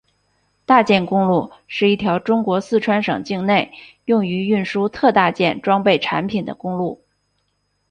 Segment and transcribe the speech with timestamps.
[0.65, 3.71] 大件公路是一条中国四川省境内
[4.05, 7.05] 用于运输特大件装备产品的公路。